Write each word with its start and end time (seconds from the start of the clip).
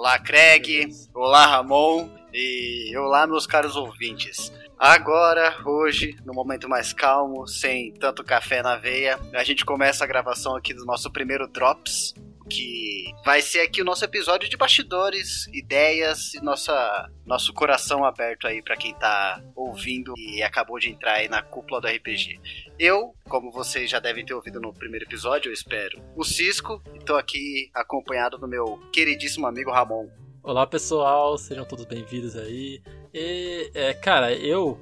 Olá, 0.00 0.18
Craig. 0.18 0.88
Olá, 1.12 1.44
Ramon. 1.44 2.08
E 2.32 2.96
olá, 2.96 3.26
meus 3.26 3.46
caros 3.46 3.76
ouvintes. 3.76 4.50
Agora, 4.78 5.54
hoje, 5.62 6.16
no 6.24 6.32
momento 6.32 6.70
mais 6.70 6.90
calmo, 6.90 7.46
sem 7.46 7.92
tanto 7.92 8.24
café 8.24 8.62
na 8.62 8.76
veia, 8.76 9.20
a 9.34 9.44
gente 9.44 9.62
começa 9.62 10.02
a 10.02 10.06
gravação 10.06 10.56
aqui 10.56 10.72
do 10.72 10.86
nosso 10.86 11.10
primeiro 11.10 11.46
Drops, 11.46 12.14
que 12.50 13.04
vai 13.24 13.40
ser 13.40 13.60
aqui 13.60 13.80
o 13.80 13.84
nosso 13.84 14.04
episódio 14.04 14.48
de 14.48 14.56
bastidores, 14.56 15.46
ideias 15.52 16.34
e 16.34 16.42
nossa, 16.42 17.08
nosso 17.24 17.54
coração 17.54 18.04
aberto 18.04 18.46
aí 18.46 18.60
para 18.60 18.76
quem 18.76 18.92
tá 18.94 19.40
ouvindo 19.54 20.12
e 20.18 20.42
acabou 20.42 20.78
de 20.78 20.90
entrar 20.90 21.14
aí 21.14 21.28
na 21.28 21.42
cúpula 21.42 21.80
do 21.80 21.86
RPG. 21.86 22.40
Eu, 22.78 23.14
como 23.28 23.52
vocês 23.52 23.88
já 23.88 24.00
devem 24.00 24.26
ter 24.26 24.34
ouvido 24.34 24.60
no 24.60 24.74
primeiro 24.74 25.06
episódio, 25.06 25.48
eu 25.48 25.52
espero, 25.52 26.02
o 26.16 26.24
Cisco, 26.24 26.82
e 26.94 26.98
tô 26.98 27.14
aqui 27.14 27.70
acompanhado 27.72 28.36
do 28.36 28.48
meu 28.48 28.78
queridíssimo 28.92 29.46
amigo 29.46 29.70
Ramon. 29.70 30.08
Olá 30.42 30.66
pessoal, 30.66 31.38
sejam 31.38 31.64
todos 31.64 31.84
bem-vindos 31.84 32.36
aí. 32.36 32.82
E, 33.14 33.70
é, 33.74 33.94
cara, 33.94 34.32
eu, 34.34 34.78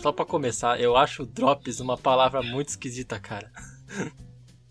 só 0.00 0.10
pra 0.10 0.24
começar, 0.24 0.80
eu 0.80 0.96
acho 0.96 1.24
drops 1.24 1.78
uma 1.78 1.96
palavra 1.96 2.42
muito 2.42 2.70
esquisita, 2.70 3.20
cara. 3.20 3.50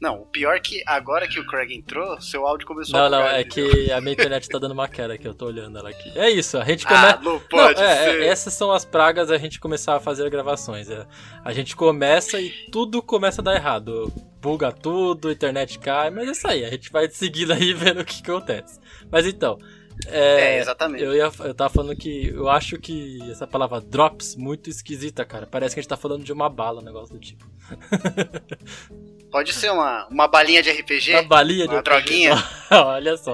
Não, 0.02 0.24
o 0.24 0.26
pior 0.26 0.56
é 0.56 0.60
que 0.60 0.82
agora 0.88 1.28
que 1.28 1.40
o 1.40 1.46
Craig 1.46 1.72
entrou, 1.76 2.20
seu 2.20 2.48
áudio 2.48 2.66
começou 2.66 2.98
não, 3.00 3.06
a 3.06 3.10
Não, 3.10 3.20
não, 3.20 3.28
é 3.28 3.42
entendeu? 3.42 3.70
que 3.72 3.92
a 3.92 4.02
minha 4.02 4.14
internet 4.14 4.50
tá 4.50 4.58
dando 4.58 4.72
uma 4.72 4.88
queda 4.88 5.14
aqui, 5.14 5.28
eu 5.28 5.34
tô 5.36 5.46
olhando 5.46 5.78
ela 5.78 5.90
aqui. 5.92 6.12
É 6.18 6.28
isso, 6.28 6.58
a 6.58 6.66
gente 6.66 6.88
começa. 6.88 7.18
Ah, 7.18 7.22
não 7.22 7.40
pode 7.40 7.80
Não, 7.80 7.88
é, 7.88 8.04
ser. 8.06 8.22
é, 8.24 8.28
essas 8.28 8.52
são 8.56 8.72
as 8.72 8.84
pragas 8.84 9.28
da 9.28 9.38
gente 9.38 9.60
começar 9.60 9.96
a 9.96 10.00
fazer 10.00 10.28
gravações. 10.32 10.90
é. 10.90 11.06
A 11.46 11.54
gente 11.54 11.76
começa 11.76 12.42
e 12.42 12.50
tudo 12.72 13.02
começa 13.04 13.42
a 13.42 13.44
dar 13.44 13.56
errado. 13.56 14.12
Buga 14.42 14.72
tudo, 14.72 15.28
a 15.28 15.32
internet 15.32 15.78
cai, 15.78 16.10
mas 16.10 16.28
é 16.28 16.32
isso 16.32 16.48
aí, 16.48 16.66
a 16.66 16.70
gente 16.72 16.92
vai 16.92 17.08
seguindo 17.08 17.54
aí 17.54 17.72
vendo 17.76 18.02
o 18.02 18.06
que 18.06 18.24
acontece. 18.24 18.80
Mas 19.12 19.28
então. 19.28 19.60
É, 20.08 20.56
É, 20.56 20.60
exatamente. 20.60 21.04
eu, 21.04 21.14
ia, 21.14 21.30
eu 21.44 21.54
tava 21.54 21.72
falando 21.72 21.96
que 21.96 22.30
eu 22.30 22.50
acho 22.50 22.80
que 22.80 23.20
essa 23.30 23.46
palavra 23.46 23.80
drops 23.80 24.36
muito 24.36 24.68
esquisita, 24.68 25.24
cara. 25.24 25.46
Parece 25.46 25.76
que 25.76 25.80
a 25.80 25.84
gente 25.84 25.90
tá 25.90 25.98
falando 25.98 26.24
de 26.24 26.34
uma 26.34 26.50
bala, 26.50 26.82
um 26.82 26.84
negócio 26.84 27.14
do 27.14 27.20
tipo. 27.20 27.46
Pode 29.32 29.54
ser 29.54 29.72
uma, 29.72 30.06
uma 30.08 30.28
balinha 30.28 30.62
de 30.62 30.70
RPG? 30.70 31.14
Uma 31.14 31.24
balinha 31.24 31.68
de 31.68 31.74
Uma 31.74 31.82
droguinha? 31.82 32.36
Olha 32.70 33.16
só. 33.16 33.34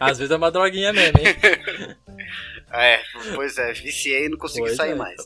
Às 0.00 0.18
vezes 0.18 0.30
é 0.30 0.36
uma 0.36 0.50
droguinha 0.50 0.92
mesmo, 0.92 1.18
hein? 1.18 1.96
É, 2.70 3.00
pois 3.34 3.56
é, 3.56 3.72
viciei 3.72 4.26
e 4.26 4.28
não 4.28 4.36
consegui 4.36 4.66
Pois 4.66 4.76
sair 4.76 4.90
é, 4.90 4.94
mais. 4.94 5.16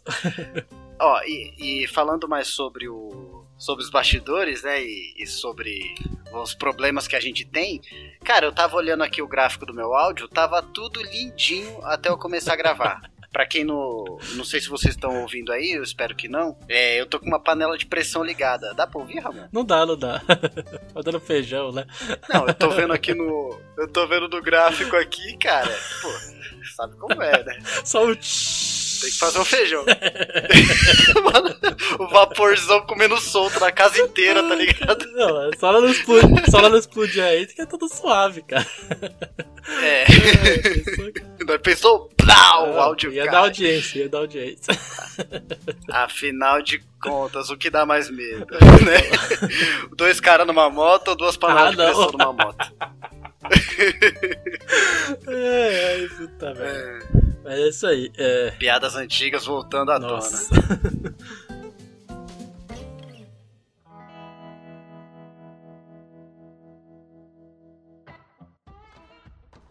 Ó, 1.01 1.21
e, 1.25 1.83
e 1.83 1.89
falando 1.89 2.29
mais 2.29 2.47
sobre 2.47 2.89
o. 2.89 3.45
sobre 3.59 3.83
os 3.83 3.91
bastidores, 3.91 4.63
né? 4.63 4.81
E, 4.81 5.13
e 5.19 5.27
sobre 5.27 5.93
os 6.33 6.55
problemas 6.55 7.09
que 7.09 7.17
a 7.17 7.21
gente 7.21 7.45
tem. 7.45 7.81
Cara, 8.25 8.47
eu 8.47 8.53
tava 8.53 8.77
olhando 8.77 9.03
aqui 9.03 9.21
o 9.21 9.27
gráfico 9.27 9.67
do 9.67 9.75
meu 9.75 9.93
áudio, 9.93 10.29
tava 10.29 10.63
tudo 10.63 11.03
lindinho 11.03 11.85
até 11.85 12.09
eu 12.09 12.17
começar 12.17 12.53
a 12.53 12.57
gravar. 12.57 13.01
Pra 13.33 13.47
quem 13.47 13.65
não. 13.65 14.05
Não 14.35 14.45
sei 14.45 14.61
se 14.61 14.69
vocês 14.69 14.95
estão 14.95 15.23
ouvindo 15.23 15.51
aí, 15.53 15.73
eu 15.73 15.83
espero 15.83 16.15
que 16.15 16.29
não. 16.29 16.57
É, 16.69 17.01
eu 17.01 17.07
tô 17.07 17.19
com 17.19 17.27
uma 17.27 17.41
panela 17.41 17.79
de 17.79 17.87
pressão 17.87 18.23
ligada. 18.23 18.75
Dá 18.75 18.87
pra 18.87 19.01
ouvir, 19.01 19.21
Ramon? 19.21 19.49
Não 19.51 19.65
dá, 19.65 19.87
não 19.87 19.97
dá. 19.97 20.21
Tá 20.93 21.01
dando 21.01 21.21
feijão, 21.21 21.73
né? 21.73 21.87
Não, 22.29 22.47
eu 22.47 22.53
tô 22.53 22.69
vendo 22.71 22.93
aqui 22.93 23.15
no. 23.15 23.59
Eu 23.79 23.89
tô 23.89 24.07
vendo 24.07 24.29
no 24.29 24.43
gráfico 24.43 24.95
aqui, 24.95 25.37
cara. 25.39 25.75
Pô, 26.03 26.09
sabe 26.77 26.95
como 26.97 27.23
é, 27.23 27.43
né? 27.43 27.59
Só 27.85 28.05
o. 28.07 28.15
Tem 29.03 29.11
que 29.11 29.19
fazer 29.19 29.39
um 29.39 29.45
feijão. 29.45 29.85
Mano, 31.25 31.57
o 31.99 32.09
vaporzão 32.09 32.81
comendo 32.87 33.19
solto 33.21 33.59
na 33.61 33.71
casa 33.73 34.01
inteira, 34.01 34.43
tá 34.43 34.55
ligado? 34.55 35.05
Não, 35.13 35.51
é 35.51 35.57
só 35.59 35.69
ela 35.69 35.81
não 35.81 35.89
explodir, 35.91 36.51
só 36.51 36.59
ela 36.59 36.69
não 36.71 36.79
explodir 36.79 37.23
aí 37.23 37.47
que 37.47 37.61
é 37.61 37.67
tudo 37.67 37.89
suave, 37.89 38.43
cara. 38.43 38.67
É. 39.83 40.05
É, 41.49 41.59
pensou, 41.59 42.09
plau, 42.17 42.71
o 42.73 42.81
áudio 42.81 43.13
Ia 43.13 43.25
cai. 43.25 43.33
dar 43.33 43.39
audiência, 43.41 43.99
ia 43.99 44.09
dar 44.09 44.19
audiência. 44.19 44.73
Afinal 45.91 46.63
de 46.63 46.81
contas, 47.03 47.51
o 47.51 47.57
que 47.57 47.69
dá 47.69 47.85
mais 47.85 48.09
medo, 48.09 48.47
né? 48.87 49.89
Dois 49.97 50.21
caras 50.21 50.47
numa 50.47 50.71
moto 50.71 51.09
ou 51.09 51.17
duas 51.17 51.37
panelas 51.37 51.67
Ah, 51.67 51.71
de 51.71 51.77
pressão 51.77 52.13
não. 52.13 52.33
numa 52.33 52.33
moto? 52.45 52.73
É, 55.27 56.05
é, 56.05 56.09
puta 56.17 56.55
merda. 56.55 56.65
É, 56.65 56.99
Mas 57.53 57.61
é 57.61 57.69
isso 57.69 57.87
aí. 57.87 58.11
É. 58.17 58.51
piadas 58.53 58.97
antigas 58.97 59.45
voltando 59.45 59.93
à 59.93 59.99
Nossa. 59.99 60.49
tona. 60.49 61.15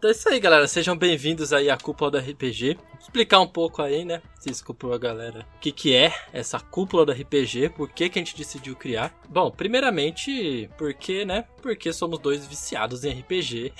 Então 0.02 0.10
é 0.10 0.14
isso 0.14 0.28
aí, 0.28 0.40
galera. 0.40 0.66
Sejam 0.66 0.96
bem-vindos 0.96 1.52
aí 1.52 1.70
à 1.70 1.76
Cúpula 1.76 2.10
do 2.10 2.18
RPG. 2.18 2.74
Vou 2.74 2.98
explicar 3.00 3.38
um 3.38 3.46
pouco 3.46 3.80
aí, 3.80 4.04
né? 4.04 4.20
Desculpa 4.44 4.92
a 4.92 4.98
galera. 4.98 5.46
O 5.54 5.60
que, 5.60 5.70
que 5.70 5.94
é 5.94 6.12
essa 6.32 6.58
Cúpula 6.58 7.06
do 7.06 7.12
RPG? 7.12 7.68
Por 7.68 7.88
que, 7.88 8.08
que 8.08 8.18
a 8.18 8.22
gente 8.22 8.36
decidiu 8.36 8.74
criar? 8.74 9.14
Bom, 9.28 9.48
primeiramente, 9.48 10.68
porque, 10.76 11.24
né? 11.24 11.44
Porque 11.62 11.92
somos 11.92 12.18
dois 12.18 12.44
viciados 12.44 13.04
em 13.04 13.12
RPG. 13.12 13.72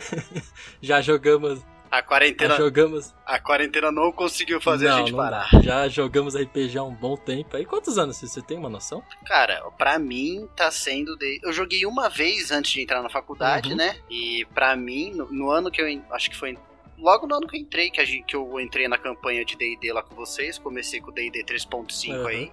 já 0.80 1.02
jogamos. 1.02 1.60
A 1.90 2.02
quarentena, 2.02 2.54
Já 2.54 2.60
jogamos. 2.60 3.12
a 3.26 3.38
quarentena 3.40 3.90
não 3.90 4.12
conseguiu 4.12 4.60
fazer 4.60 4.86
a 4.86 4.92
não, 4.92 4.98
gente 4.98 5.10
não 5.10 5.18
parar. 5.18 5.48
dá. 5.52 5.60
Já 5.60 5.88
jogamos 5.88 6.36
RPG 6.36 6.78
há 6.78 6.84
um 6.84 6.94
bom 6.94 7.16
tempo. 7.16 7.56
Aí 7.56 7.64
quantos 7.64 7.98
anos 7.98 8.16
você 8.16 8.40
tem 8.40 8.56
uma 8.56 8.68
noção? 8.68 9.02
Cara, 9.26 9.60
pra 9.76 9.98
mim 9.98 10.48
tá 10.54 10.70
sendo 10.70 11.16
de... 11.16 11.40
Eu 11.42 11.52
joguei 11.52 11.84
uma 11.86 12.08
vez 12.08 12.52
antes 12.52 12.70
de 12.70 12.80
entrar 12.80 13.02
na 13.02 13.08
faculdade, 13.10 13.70
Uhum. 13.70 13.76
né? 13.76 13.96
E 14.08 14.46
pra 14.54 14.76
mim, 14.76 15.10
no, 15.14 15.32
no 15.32 15.50
ano 15.50 15.68
que 15.70 15.82
eu... 15.82 16.02
Acho 16.12 16.30
que 16.30 16.36
foi... 16.36 16.56
Logo 16.96 17.26
no 17.26 17.34
ano 17.34 17.48
que 17.48 17.56
eu 17.56 17.60
entrei, 17.60 17.90
que, 17.90 18.00
a 18.00 18.04
gente, 18.04 18.24
que 18.24 18.36
eu 18.36 18.60
entrei 18.60 18.86
na 18.86 18.96
campanha 18.98 19.44
de 19.44 19.56
D&D 19.56 19.92
lá 19.92 20.02
com 20.02 20.14
vocês, 20.14 20.58
comecei 20.58 21.00
com 21.00 21.10
o 21.10 21.12
D&D 21.14 21.42
3.5 21.44 22.14
Uhum. 22.20 22.26
aí. 22.28 22.52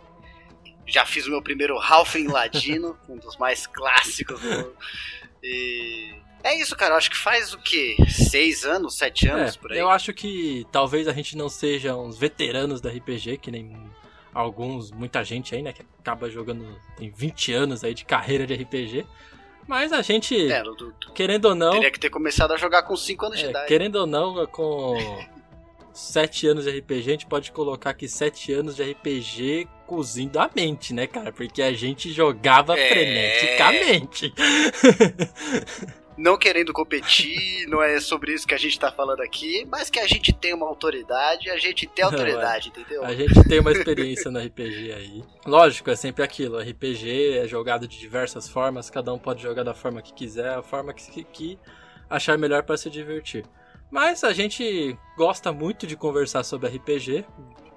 Já 0.87 1.05
fiz 1.05 1.27
o 1.27 1.29
meu 1.29 1.41
primeiro 1.43 1.77
Halfling 1.77 2.27
Ladino, 2.27 2.97
um 3.07 3.17
dos 3.17 3.37
mais 3.37 3.67
clássicos 3.67 4.39
do... 4.41 4.73
E... 5.43 6.15
É 6.49 6.59
isso, 6.61 6.75
cara. 6.75 6.93
Eu 6.93 6.97
acho 6.97 7.09
que 7.11 7.17
faz 7.17 7.53
o 7.53 7.57
quê? 7.57 7.95
Seis 8.07 8.63
anos, 8.63 8.95
sete 8.97 9.27
anos, 9.27 9.55
É, 9.55 9.59
por 9.59 9.71
aí? 9.71 9.79
Eu 9.79 9.89
acho 9.89 10.13
que 10.13 10.65
talvez 10.71 11.07
a 11.07 11.13
gente 11.13 11.35
não 11.35 11.49
seja 11.49 11.95
uns 11.95 12.17
veteranos 12.17 12.79
da 12.79 12.89
RPG, 12.89 13.37
que 13.37 13.51
nem 13.51 13.75
alguns, 14.33 14.91
muita 14.91 15.23
gente 15.23 15.53
aí, 15.55 15.61
né, 15.61 15.73
que 15.73 15.81
acaba 15.99 16.29
jogando, 16.29 16.65
tem 16.95 17.09
20 17.09 17.51
anos 17.53 17.83
aí 17.83 17.93
de 17.93 18.05
carreira 18.05 18.45
de 18.47 18.53
RPG. 18.53 19.05
Mas 19.67 19.91
a 19.91 20.01
gente, 20.01 20.49
É, 20.49 20.63
do- 20.63 20.75
do- 20.75 20.93
querendo 21.13 21.45
ou 21.45 21.55
não, 21.55 21.71
teria 21.73 21.91
que 21.91 21.99
ter 21.99 22.09
começado 22.09 22.53
a 22.53 22.57
jogar 22.57 22.83
com 22.83 22.95
cinco 22.95 23.25
anos 23.25 23.39
de 23.39 23.45
é, 23.45 23.49
idade. 23.49 23.67
querendo 23.67 23.95
ou 23.97 24.07
não, 24.07 24.45
com 24.47 24.95
7 25.91 26.47
anos 26.47 26.63
de 26.65 26.69
RPG, 26.71 26.99
a 27.09 27.11
gente 27.11 27.25
pode 27.25 27.51
colocar 27.51 27.89
aqui 27.89 28.07
7 28.07 28.53
anos 28.53 28.75
de 28.77 28.83
RPG 28.83 29.67
cozindo 29.85 30.39
a 30.39 30.49
mente, 30.55 30.93
né, 30.93 31.07
cara? 31.07 31.33
Porque 31.33 31.61
a 31.61 31.73
gente 31.73 32.13
jogava 32.13 32.77
É. 32.79 32.87
freneticamente. 32.87 34.33
não 36.17 36.37
querendo 36.37 36.73
competir, 36.73 37.67
não 37.69 37.81
é 37.81 37.99
sobre 37.99 38.33
isso 38.33 38.47
que 38.47 38.53
a 38.53 38.57
gente 38.57 38.79
tá 38.79 38.91
falando 38.91 39.21
aqui, 39.21 39.65
mas 39.69 39.89
que 39.89 39.99
a 39.99 40.07
gente 40.07 40.33
tem 40.33 40.53
uma 40.53 40.65
autoridade, 40.65 41.49
a 41.49 41.57
gente 41.57 41.85
tem 41.87 42.03
autoridade, 42.05 42.69
entendeu? 42.69 43.05
A 43.05 43.13
gente 43.13 43.43
tem 43.47 43.59
uma 43.59 43.71
experiência 43.71 44.31
no 44.31 44.39
RPG 44.39 44.93
aí. 44.93 45.23
Lógico, 45.45 45.89
é 45.89 45.95
sempre 45.95 46.23
aquilo. 46.23 46.59
RPG 46.59 47.37
é 47.37 47.47
jogado 47.47 47.87
de 47.87 47.99
diversas 47.99 48.49
formas, 48.49 48.89
cada 48.89 49.13
um 49.13 49.19
pode 49.19 49.41
jogar 49.41 49.63
da 49.63 49.73
forma 49.73 50.01
que 50.01 50.13
quiser, 50.13 50.55
a 50.55 50.63
forma 50.63 50.93
que, 50.93 51.23
que 51.23 51.59
achar 52.09 52.37
melhor 52.37 52.63
para 52.63 52.77
se 52.77 52.89
divertir. 52.89 53.45
Mas 53.89 54.23
a 54.23 54.33
gente 54.33 54.97
gosta 55.15 55.51
muito 55.51 55.87
de 55.87 55.95
conversar 55.95 56.43
sobre 56.43 56.69
RPG, 56.69 57.25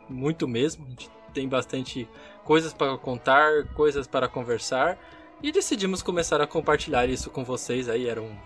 muito 0.08 0.48
mesmo. 0.48 0.84
A 0.86 0.90
gente 0.90 1.10
tem 1.32 1.48
bastante 1.48 2.08
coisas 2.44 2.72
para 2.72 2.96
contar, 2.98 3.64
coisas 3.74 4.06
para 4.08 4.28
conversar. 4.28 4.98
E 5.42 5.50
decidimos 5.50 6.02
começar 6.02 6.40
a 6.40 6.46
compartilhar 6.46 7.08
isso 7.08 7.30
com 7.30 7.44
vocês 7.44 7.88
aí. 7.88 8.08
Era 8.08 8.20
um. 8.20 8.36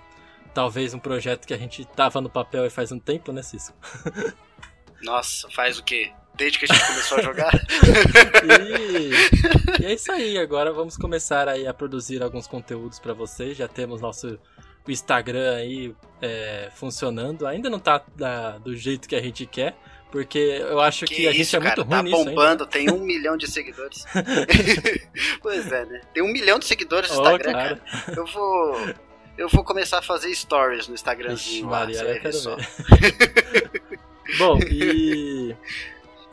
Talvez 0.52 0.94
um 0.94 0.98
projeto 1.00 1.46
que 1.46 1.52
a 1.54 1.58
gente 1.58 1.84
tava 1.84 2.20
no 2.20 2.30
papel 2.30 2.64
e 2.64 2.70
faz 2.70 2.92
um 2.92 2.98
tempo, 2.98 3.32
né, 3.32 3.42
Cisco? 3.42 3.74
Nossa, 5.02 5.48
faz 5.50 5.78
o 5.78 5.82
quê? 5.82 6.12
Desde 6.36 6.58
que 6.60 6.64
a 6.64 6.68
gente 6.74 6.86
começou 6.86 7.18
a 7.18 7.22
jogar? 7.22 7.52
E, 8.44 9.82
e 9.82 9.86
é 9.86 9.94
isso 9.94 10.10
aí. 10.12 10.38
Agora 10.38 10.72
vamos 10.72 10.96
começar 10.96 11.48
aí 11.48 11.66
a 11.66 11.74
produzir 11.74 12.22
alguns 12.22 12.46
conteúdos 12.46 12.98
para 13.00 13.12
vocês. 13.12 13.56
Já 13.56 13.66
temos 13.66 14.00
nosso 14.00 14.38
o 14.86 14.90
Instagram 14.90 15.56
aí 15.56 15.94
é, 16.22 16.70
funcionando. 16.74 17.46
Ainda 17.46 17.68
não 17.70 17.78
tá 17.78 18.02
da- 18.16 18.58
do 18.58 18.76
jeito 18.76 19.08
que 19.08 19.16
a 19.16 19.22
gente 19.22 19.46
quer, 19.46 19.76
porque 20.14 20.38
eu 20.38 20.80
acho 20.80 21.06
que, 21.06 21.26
a 21.26 21.32
gente 21.32 21.42
isso, 21.42 21.56
é 21.56 21.58
muito 21.58 21.70
cara, 21.70 21.82
ruim 21.82 21.90
tá 21.90 22.02
nisso 22.04 22.16
ainda. 22.18 22.30
bombando, 22.30 22.66
tem 22.66 22.88
um 22.88 23.00
milhão 23.00 23.36
de 23.36 23.50
seguidores. 23.50 24.04
pois 25.42 25.72
é, 25.72 25.84
né? 25.86 26.02
Tem 26.14 26.22
um 26.22 26.32
milhão 26.32 26.56
de 26.56 26.66
seguidores 26.66 27.10
no 27.10 27.16
Ó, 27.16 27.22
Instagram, 27.22 27.52
cara. 27.52 27.76
cara. 27.78 28.16
Eu 28.16 28.24
vou. 28.24 28.94
Eu 29.36 29.48
vou 29.48 29.64
começar 29.64 29.98
a 29.98 30.02
fazer 30.02 30.32
stories 30.32 30.86
no 30.86 30.94
Ixi, 30.94 31.02
Instagramzinho 31.02 31.66
lá, 31.66 31.80
Maria, 31.80 32.04
ver 32.04 32.22
quero 32.22 32.32
só. 32.32 32.54
ver. 32.54 33.98
Bom, 34.38 34.60
e. 34.70 35.56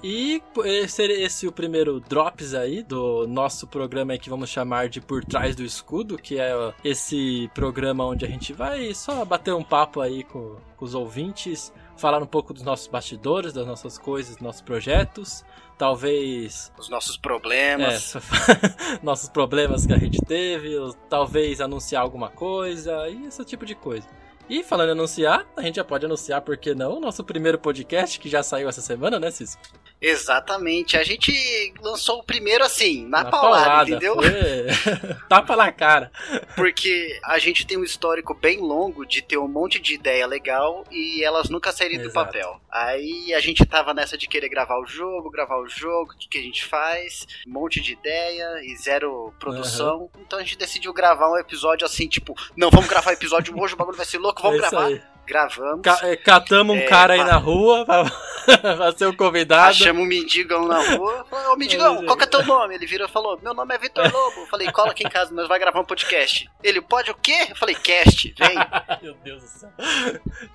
E 0.03 0.41
esse, 0.65 1.03
esse 1.03 1.45
é 1.47 1.49
o 1.49 1.51
primeiro 1.51 1.99
Drops 1.99 2.53
aí 2.53 2.83
do 2.83 3.25
nosso 3.27 3.65
programa 3.65 4.15
que 4.17 4.29
vamos 4.29 4.51
chamar 4.51 4.89
de 4.89 5.01
Por 5.01 5.25
Trás 5.25 5.55
do 5.55 5.63
Escudo, 5.63 6.17
que 6.17 6.39
é 6.39 6.53
esse 6.83 7.49
programa 7.55 8.05
onde 8.05 8.25
a 8.25 8.27
gente 8.27 8.53
vai 8.53 8.93
só 8.93 9.25
bater 9.25 9.55
um 9.55 9.63
papo 9.63 10.01
aí 10.01 10.23
com, 10.23 10.57
com 10.77 10.85
os 10.85 10.95
ouvintes, 10.95 11.71
falar 11.97 12.21
um 12.21 12.25
pouco 12.25 12.53
dos 12.53 12.63
nossos 12.63 12.87
bastidores, 12.87 13.53
das 13.53 13.65
nossas 13.65 13.97
coisas, 13.97 14.35
dos 14.35 14.43
nossos 14.43 14.61
projetos, 14.61 15.43
talvez. 15.77 16.71
Os 16.77 16.89
nossos 16.89 17.17
problemas. 17.17 18.15
É, 18.15 18.19
nossos 19.03 19.29
problemas 19.29 19.85
que 19.85 19.93
a 19.93 19.97
gente 19.97 20.19
teve, 20.25 20.75
talvez 21.09 21.61
anunciar 21.61 22.01
alguma 22.01 22.29
coisa, 22.29 23.09
e 23.09 23.25
esse 23.25 23.43
tipo 23.45 23.65
de 23.65 23.75
coisa. 23.75 24.07
E 24.49 24.63
falando 24.63 24.89
em 24.89 24.91
anunciar, 24.91 25.45
a 25.55 25.61
gente 25.61 25.75
já 25.75 25.83
pode 25.83 26.05
anunciar, 26.05 26.41
por 26.41 26.57
que 26.57 26.75
não, 26.75 26.97
o 26.97 26.99
nosso 26.99 27.23
primeiro 27.23 27.57
podcast 27.57 28.19
que 28.19 28.27
já 28.27 28.43
saiu 28.43 28.67
essa 28.67 28.81
semana, 28.81 29.19
né, 29.19 29.31
Cisco? 29.31 29.61
Exatamente. 30.01 30.97
A 30.97 31.03
gente 31.03 31.31
lançou 31.79 32.19
o 32.19 32.23
primeiro 32.23 32.63
assim, 32.63 33.03
na, 33.07 33.23
na 33.23 33.29
paulada, 33.29 33.65
paulada, 33.65 33.89
entendeu? 33.91 34.15
Foi... 34.15 35.15
Tapa 35.29 35.55
na 35.55 35.71
cara. 35.71 36.11
Porque 36.55 37.19
a 37.23 37.37
gente 37.37 37.67
tem 37.67 37.77
um 37.77 37.83
histórico 37.83 38.33
bem 38.33 38.59
longo 38.59 39.05
de 39.05 39.21
ter 39.21 39.37
um 39.37 39.47
monte 39.47 39.79
de 39.79 39.93
ideia 39.93 40.25
legal 40.25 40.83
e 40.89 41.23
elas 41.23 41.49
nunca 41.49 41.71
saírem 41.71 42.01
do 42.01 42.11
papel. 42.11 42.59
Aí 42.71 43.31
a 43.33 43.39
gente 43.39 43.63
tava 43.63 43.93
nessa 43.93 44.17
de 44.17 44.27
querer 44.27 44.49
gravar 44.49 44.79
o 44.79 44.87
jogo, 44.87 45.29
gravar 45.29 45.59
o 45.59 45.67
jogo, 45.67 46.13
o 46.13 46.17
que, 46.17 46.27
que 46.27 46.39
a 46.39 46.43
gente 46.43 46.65
faz, 46.65 47.27
um 47.47 47.51
monte 47.51 47.79
de 47.79 47.93
ideia 47.93 48.61
e 48.63 48.75
zero 48.77 49.31
produção. 49.39 50.01
Uhum. 50.01 50.09
Então 50.25 50.39
a 50.39 50.41
gente 50.41 50.57
decidiu 50.57 50.91
gravar 50.93 51.31
um 51.31 51.37
episódio 51.37 51.85
assim, 51.85 52.07
tipo, 52.07 52.33
não, 52.57 52.71
vamos 52.71 52.89
gravar 52.89 53.13
episódio 53.13 53.53
hoje, 53.59 53.75
o 53.75 53.77
bagulho 53.77 53.97
vai 53.97 54.05
ser 54.05 54.17
louco, 54.17 54.41
vamos 54.41 54.57
é 54.57 54.61
gravar. 54.61 54.85
Aí 54.85 55.10
gravamos. 55.25 55.81
Ca 55.81 55.99
é, 56.03 56.15
catamos 56.15 56.75
um 56.75 56.79
é, 56.79 56.85
cara 56.85 57.13
aí 57.13 57.23
na 57.23 57.37
rua 57.37 57.85
pra, 57.85 58.05
pra 58.75 58.91
ser 58.91 59.05
o 59.05 59.09
um 59.11 59.15
convidado. 59.15 59.69
Achamos 59.69 60.03
um 60.03 60.05
mendigão 60.05 60.67
na 60.67 60.79
rua. 60.95 61.25
Falei, 61.29 61.47
ô 61.47 61.55
mendigão, 61.55 62.05
qual 62.05 62.17
que 62.17 62.23
é 62.23 62.27
teu 62.27 62.45
nome? 62.45 62.75
Ele 62.75 62.85
virou 62.85 63.07
e 63.07 63.11
falou: 63.11 63.39
Meu 63.41 63.53
nome 63.53 63.73
é 63.73 63.77
Vitor 63.77 64.03
Lobo. 64.11 64.41
Eu 64.41 64.47
falei, 64.47 64.71
cola 64.71 64.91
aqui 64.91 65.05
em 65.05 65.09
casa, 65.09 65.33
nós 65.33 65.47
vai 65.47 65.59
gravar 65.59 65.79
um 65.79 65.85
podcast. 65.85 66.49
Ele, 66.63 66.81
pode 66.81 67.11
o 67.11 67.15
quê? 67.15 67.47
Eu 67.49 67.55
falei, 67.55 67.75
cast, 67.75 68.33
vem. 68.37 68.55
Meu 69.01 69.15
Deus 69.23 69.41
do 69.41 69.47
céu. 69.47 69.69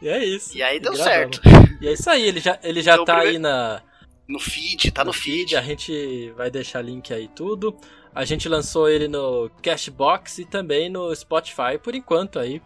E 0.01 0.09
é 0.09 0.25
isso. 0.25 0.57
E 0.57 0.63
aí 0.63 0.79
deu 0.79 0.95
certo. 0.95 1.41
E 1.81 1.89
é 1.89 1.93
isso 1.93 2.09
aí, 2.09 2.23
ele 2.23 2.41
já, 2.41 2.59
ele 2.63 2.83
já 2.83 2.95
então, 2.95 3.05
tá 3.05 3.15
primeiro... 3.15 3.37
aí 3.37 3.43
na. 3.43 3.83
No 4.29 4.41
feed, 4.41 4.91
tá 4.91 5.05
no, 5.05 5.09
no 5.09 5.13
feed. 5.13 5.51
feed. 5.51 5.57
A 5.57 5.63
gente 5.63 6.33
vai 6.37 6.51
deixar 6.51 6.83
link 6.83 7.15
aí 7.15 7.29
tudo. 7.29 7.79
A 8.17 8.25
gente 8.25 8.49
lançou 8.49 8.89
ele 8.89 9.09
no 9.09 9.51
Cashbox 9.63 10.39
e 10.39 10.47
também 10.47 10.89
no 10.89 11.15
Spotify 11.15 11.77
por 11.81 11.95
enquanto 11.95 12.39
aí. 12.39 12.63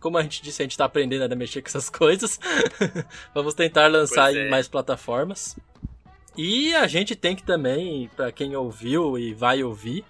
Como 0.00 0.18
a 0.18 0.22
gente 0.22 0.42
disse, 0.42 0.62
a 0.62 0.64
gente 0.64 0.76
tá 0.76 0.84
aprendendo 0.84 1.30
a 1.30 1.36
mexer 1.36 1.62
com 1.62 1.68
essas 1.68 1.88
coisas. 1.90 2.38
Vamos 3.34 3.54
tentar 3.54 3.86
lançar 3.88 4.34
é. 4.34 4.46
em 4.46 4.50
mais 4.50 4.68
plataformas. 4.68 5.56
E 6.36 6.74
a 6.74 6.86
gente 6.86 7.14
tem 7.14 7.36
que 7.36 7.42
também, 7.42 8.10
para 8.16 8.32
quem 8.32 8.56
ouviu 8.56 9.18
e 9.18 9.34
vai 9.34 9.62
ouvir, 9.62 10.04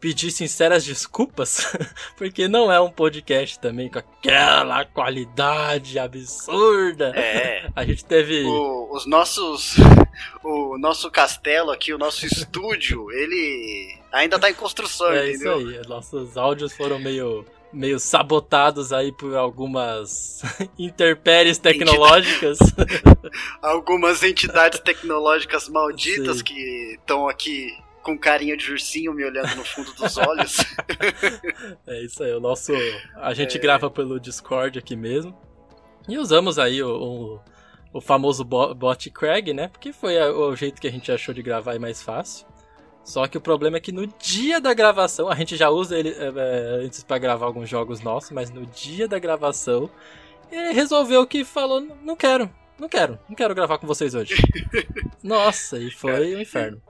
pedir 0.00 0.30
sinceras 0.30 0.84
desculpas, 0.84 1.76
porque 2.16 2.48
não 2.48 2.70
é 2.72 2.80
um 2.80 2.90
podcast 2.90 3.58
também 3.58 3.90
com 3.90 3.98
aquela 3.98 4.84
qualidade 4.84 5.98
absurda. 5.98 7.12
É. 7.16 7.68
A 7.74 7.84
gente 7.84 8.04
teve. 8.04 8.44
O, 8.44 8.94
os 8.94 9.06
nossos. 9.06 9.76
O 10.42 10.78
nosso 10.78 11.10
castelo 11.10 11.70
aqui, 11.70 11.92
o 11.92 11.98
nosso 11.98 12.26
estúdio, 12.26 13.10
ele 13.12 13.98
ainda 14.10 14.38
tá 14.38 14.50
em 14.50 14.54
construção, 14.54 15.12
é 15.12 15.30
entendeu? 15.30 15.60
Isso 15.60 15.80
aí, 15.80 15.88
nossos 15.88 16.36
áudios 16.36 16.72
foram 16.72 16.98
meio 16.98 17.44
meio 17.72 17.98
sabotados 17.98 18.92
aí 18.92 19.12
por 19.12 19.36
algumas 19.36 20.42
interpéries 20.78 21.58
tecnológicas. 21.58 22.58
algumas 23.62 24.22
entidades 24.22 24.80
tecnológicas 24.80 25.68
malditas 25.68 26.38
Sim. 26.38 26.44
que 26.44 26.94
estão 26.98 27.28
aqui 27.28 27.70
com 28.02 28.16
carinha 28.16 28.56
de 28.56 28.70
ursinho 28.70 29.12
me 29.12 29.24
olhando 29.24 29.54
no 29.54 29.64
fundo 29.64 29.92
dos 29.92 30.16
olhos. 30.16 30.58
é 31.86 32.02
isso 32.02 32.22
aí, 32.22 32.32
o 32.32 32.40
nosso. 32.40 32.72
A 33.16 33.34
gente 33.34 33.58
é... 33.58 33.60
grava 33.60 33.90
pelo 33.90 34.18
Discord 34.18 34.78
aqui 34.78 34.96
mesmo. 34.96 35.36
E 36.08 36.16
usamos 36.16 36.58
aí 36.58 36.82
o, 36.82 36.88
o, 36.88 37.40
o 37.92 38.00
famoso 38.00 38.44
bot 38.44 39.10
Craig, 39.10 39.52
né? 39.52 39.68
Porque 39.68 39.92
foi 39.92 40.18
o 40.18 40.56
jeito 40.56 40.80
que 40.80 40.88
a 40.88 40.90
gente 40.90 41.12
achou 41.12 41.34
de 41.34 41.42
gravar 41.42 41.78
mais 41.78 42.02
fácil. 42.02 42.46
Só 43.04 43.26
que 43.26 43.38
o 43.38 43.40
problema 43.40 43.78
é 43.78 43.80
que 43.80 43.90
no 43.90 44.06
dia 44.06 44.60
da 44.60 44.74
gravação, 44.74 45.28
a 45.28 45.34
gente 45.34 45.56
já 45.56 45.70
usa 45.70 45.98
ele 45.98 46.10
é, 46.10 46.26
é 46.26 46.84
antes 46.84 47.02
para 47.02 47.18
gravar 47.18 47.46
alguns 47.46 47.68
jogos 47.68 48.00
nossos, 48.00 48.30
mas 48.30 48.50
no 48.50 48.66
dia 48.66 49.08
da 49.08 49.18
gravação, 49.18 49.88
ele 50.50 50.72
resolveu 50.72 51.26
que 51.26 51.44
falou: 51.44 51.80
não 51.80 52.14
quero, 52.14 52.50
não 52.78 52.88
quero, 52.88 53.18
não 53.28 53.34
quero 53.34 53.54
gravar 53.54 53.78
com 53.78 53.86
vocês 53.86 54.14
hoje. 54.14 54.34
Nossa, 55.22 55.78
e 55.78 55.90
foi 55.90 56.36
um 56.36 56.40
inferno. 56.40 56.80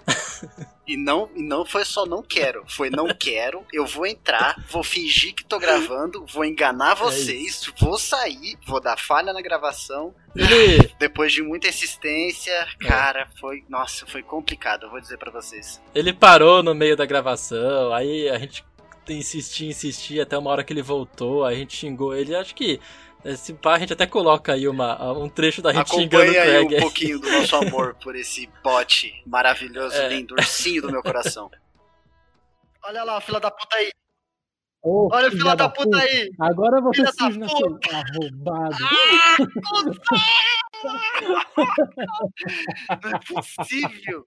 E 0.86 0.96
não, 0.96 1.30
e 1.36 1.42
não 1.42 1.66
foi 1.66 1.84
só 1.84 2.06
não 2.06 2.22
quero, 2.22 2.64
foi 2.66 2.88
não 2.88 3.08
quero, 3.08 3.62
eu 3.70 3.84
vou 3.84 4.06
entrar, 4.06 4.56
vou 4.70 4.82
fingir 4.82 5.34
que 5.34 5.44
tô 5.44 5.58
gravando, 5.58 6.24
vou 6.26 6.44
enganar 6.44 6.92
é 6.92 6.94
vocês, 6.94 7.68
é 7.68 7.84
vou 7.84 7.98
sair, 7.98 8.56
vou 8.66 8.80
dar 8.80 8.98
falha 8.98 9.32
na 9.32 9.42
gravação. 9.42 10.14
Ele... 10.34 10.90
Depois 10.98 11.32
de 11.32 11.42
muita 11.42 11.68
insistência, 11.68 12.52
é. 12.52 12.66
cara, 12.86 13.28
foi, 13.38 13.64
nossa, 13.68 14.06
foi 14.06 14.22
complicado, 14.22 14.84
eu 14.84 14.90
vou 14.90 15.00
dizer 15.00 15.18
para 15.18 15.30
vocês. 15.30 15.80
Ele 15.94 16.12
parou 16.12 16.62
no 16.62 16.74
meio 16.74 16.96
da 16.96 17.04
gravação, 17.04 17.92
aí 17.92 18.28
a 18.30 18.38
gente 18.38 18.64
insistia, 19.08 19.68
insistia 19.68 20.22
até 20.22 20.38
uma 20.38 20.50
hora 20.50 20.64
que 20.64 20.72
ele 20.72 20.82
voltou, 20.82 21.44
a 21.44 21.54
gente 21.54 21.76
xingou 21.76 22.14
ele, 22.14 22.34
acho 22.34 22.54
que 22.54 22.80
esse 23.24 23.52
pá, 23.54 23.74
a 23.74 23.78
gente 23.78 23.92
até 23.92 24.06
coloca 24.06 24.52
aí 24.52 24.68
uma, 24.68 25.12
um 25.12 25.28
trecho 25.28 25.60
da 25.60 25.72
gente 25.72 25.90
xingando 25.90 26.30
o 26.30 26.32
Craig. 26.32 26.56
aí 26.56 26.64
um 26.64 26.80
pouquinho 26.80 27.18
do 27.18 27.30
nosso 27.30 27.56
amor 27.56 27.94
por 27.96 28.14
esse 28.14 28.48
bot 28.62 29.22
maravilhoso, 29.26 29.96
é. 29.96 30.08
lindo, 30.08 30.34
ursinho 30.34 30.82
do 30.82 30.92
meu 30.92 31.02
coração. 31.02 31.50
Olha 32.84 33.02
lá, 33.04 33.20
fila 33.20 33.40
da 33.40 33.50
puta 33.50 33.76
aí. 33.76 33.90
Oh, 34.82 35.08
Olha 35.12 35.28
o 35.28 35.32
fila 35.32 35.56
da, 35.56 35.66
da 35.66 35.68
puta, 35.68 35.90
puta, 35.90 35.98
aí. 35.98 36.30
Agora 36.40 36.80
você 36.80 37.00
filha 37.00 37.12
cisna 37.12 37.46
arrombado. 37.46 38.76
Ah, 38.84 39.36
Não 43.02 43.10
é 43.10 43.18
possível. 43.26 44.26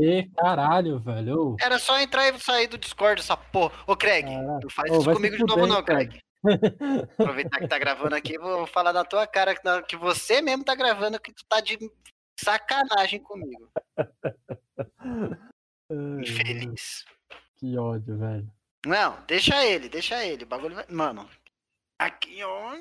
E 0.00 0.28
caralho, 0.36 0.98
velho. 0.98 1.56
Era 1.60 1.78
só 1.78 1.98
entrar 2.00 2.28
e 2.28 2.38
sair 2.40 2.66
do 2.66 2.76
Discord 2.76 3.20
essa 3.20 3.36
porra. 3.36 3.72
Ô, 3.86 3.96
Craig, 3.96 4.26
não 4.26 4.60
faz 4.70 4.90
oh, 4.90 4.98
isso 4.98 5.12
comigo 5.12 5.36
de 5.36 5.44
novo, 5.44 5.66
não, 5.66 5.82
Craig. 5.82 6.20
Aproveitar 7.18 7.58
que 7.58 7.68
tá 7.68 7.78
gravando 7.78 8.14
aqui, 8.14 8.38
vou 8.38 8.66
falar 8.66 8.92
na 8.92 9.04
tua 9.04 9.26
cara 9.26 9.54
que 9.82 9.96
você 9.96 10.40
mesmo 10.40 10.64
tá 10.64 10.74
gravando 10.74 11.20
que 11.20 11.32
tu 11.32 11.44
tá 11.48 11.60
de 11.60 11.78
sacanagem 12.38 13.20
comigo. 13.20 13.70
Infeliz. 16.20 17.04
Que 17.56 17.78
ódio, 17.78 18.18
velho. 18.18 18.50
Não, 18.84 19.18
deixa 19.26 19.64
ele, 19.64 19.88
deixa 19.88 20.24
ele. 20.24 20.44
O 20.44 20.46
bagulho 20.46 20.74
vai. 20.74 20.84
Mano. 20.88 21.28
Aqui, 21.98 22.42
ó. 22.44 22.76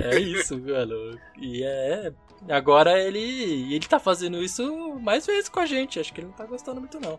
É 0.00 0.18
isso, 0.18 0.60
velho. 0.60 1.20
E 1.36 1.64
é. 1.64 2.12
Agora 2.48 3.00
ele. 3.00 3.74
Ele 3.74 3.86
tá 3.86 3.98
fazendo 3.98 4.42
isso 4.42 4.98
mais 5.00 5.26
vezes 5.26 5.48
com 5.48 5.60
a 5.60 5.66
gente. 5.66 5.98
Acho 5.98 6.12
que 6.12 6.20
ele 6.20 6.28
não 6.28 6.34
tá 6.34 6.46
gostando 6.46 6.80
muito, 6.80 7.00
não. 7.00 7.18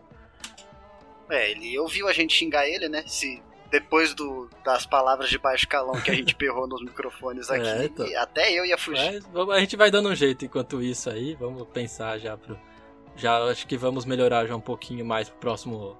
É, 1.28 1.50
ele 1.50 1.78
ouviu 1.78 2.08
a 2.08 2.12
gente 2.12 2.34
xingar 2.34 2.68
ele, 2.68 2.88
né? 2.88 3.04
Se 3.06 3.42
depois 3.70 4.14
do, 4.14 4.48
das 4.64 4.86
palavras 4.86 5.28
de 5.28 5.38
baixo 5.38 5.68
calão 5.68 6.00
que 6.00 6.10
a 6.10 6.14
gente 6.14 6.34
perrou 6.36 6.66
nos 6.66 6.82
microfones 6.82 7.50
aqui, 7.50 7.66
é, 7.66 7.84
então. 7.84 8.06
até 8.18 8.52
eu 8.52 8.64
ia 8.64 8.78
fugir. 8.78 9.22
Mas, 9.32 9.50
a 9.50 9.60
gente 9.60 9.76
vai 9.76 9.90
dando 9.90 10.08
um 10.08 10.14
jeito 10.14 10.44
enquanto 10.44 10.82
isso 10.82 11.10
aí, 11.10 11.34
vamos 11.34 11.66
pensar 11.68 12.18
já 12.18 12.36
pro. 12.36 12.58
Já 13.16 13.42
acho 13.44 13.66
que 13.66 13.78
vamos 13.78 14.04
melhorar 14.04 14.46
já 14.46 14.54
um 14.54 14.60
pouquinho 14.60 15.04
mais 15.04 15.28
pro 15.28 15.38
próximo. 15.38 15.96